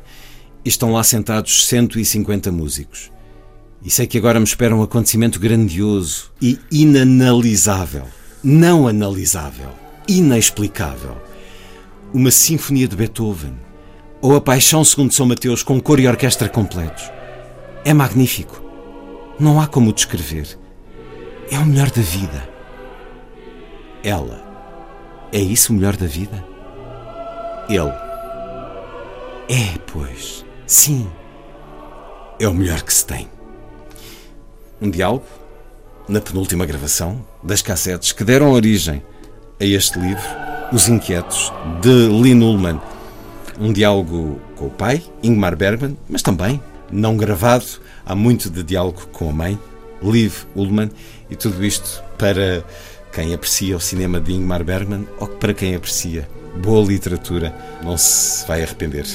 [0.64, 3.12] E estão lá sentados 150 músicos.
[3.82, 8.06] E sei que agora me espera um acontecimento grandioso e inanalisável.
[8.44, 9.70] Não analisável.
[10.08, 11.18] Inexplicável.
[12.14, 13.54] Uma sinfonia de Beethoven.
[14.24, 17.12] Ou a Paixão segundo São Mateus com cor e orquestra completos.
[17.84, 18.64] É magnífico.
[19.38, 20.58] Não há como o descrever.
[21.52, 22.48] É o melhor da vida.
[24.02, 24.42] Ela.
[25.30, 26.42] É isso o melhor da vida?
[27.68, 27.92] Ele.
[29.50, 30.46] É, pois.
[30.66, 31.12] Sim.
[32.40, 33.28] É o melhor que se tem.
[34.82, 35.26] Um diálogo,
[36.08, 39.04] na penúltima gravação, das cassetes que deram origem
[39.60, 40.24] a este livro,
[40.72, 41.52] Os Inquietos,
[41.82, 42.93] de Lynn Ullman.
[43.64, 46.62] Um diálogo com o pai, Ingmar Bergman, mas também,
[46.92, 47.64] não gravado,
[48.06, 49.58] há muito de diálogo com a mãe,
[50.02, 50.92] Liv Ullmann,
[51.30, 52.62] e tudo isto para
[53.14, 56.28] quem aprecia o cinema de Ingmar Bergman ou para quem aprecia
[56.62, 59.06] boa literatura, não se vai arrepender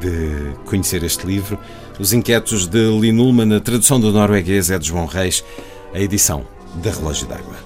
[0.00, 1.56] de conhecer este livro.
[1.96, 5.44] Os Inquietos de Lin Ullmann, a tradução do norueguês é de João Reis,
[5.94, 6.44] a edição
[6.82, 7.65] da Relógio d'Água.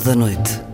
[0.00, 0.67] Da Noite.